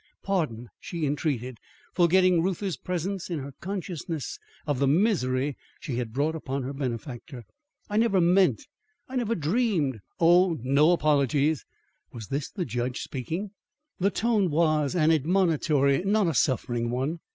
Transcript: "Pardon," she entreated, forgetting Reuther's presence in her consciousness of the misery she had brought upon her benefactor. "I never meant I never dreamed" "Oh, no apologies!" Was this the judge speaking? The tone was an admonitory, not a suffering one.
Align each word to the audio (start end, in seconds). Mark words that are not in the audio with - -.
"Pardon," 0.23 0.67
she 0.79 1.05
entreated, 1.05 1.59
forgetting 1.93 2.41
Reuther's 2.41 2.75
presence 2.75 3.29
in 3.29 3.37
her 3.37 3.51
consciousness 3.61 4.39
of 4.65 4.79
the 4.79 4.87
misery 4.87 5.55
she 5.79 5.97
had 5.97 6.11
brought 6.11 6.33
upon 6.33 6.63
her 6.63 6.73
benefactor. 6.73 7.43
"I 7.87 7.97
never 7.97 8.19
meant 8.19 8.65
I 9.07 9.15
never 9.15 9.35
dreamed" 9.35 9.99
"Oh, 10.19 10.57
no 10.63 10.89
apologies!" 10.89 11.65
Was 12.11 12.29
this 12.29 12.49
the 12.49 12.65
judge 12.65 13.03
speaking? 13.03 13.51
The 13.99 14.09
tone 14.09 14.49
was 14.49 14.95
an 14.95 15.11
admonitory, 15.11 16.03
not 16.03 16.25
a 16.25 16.33
suffering 16.33 16.89
one. 16.89 17.19